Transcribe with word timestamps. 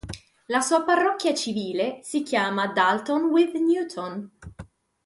La 0.47 0.61
sua 0.61 0.81
parrocchia 0.83 1.31
civile 1.35 1.99
si 2.01 2.23
chiama 2.23 2.65
Dalton 2.65 3.25
with 3.25 3.53
Newton. 3.53 4.31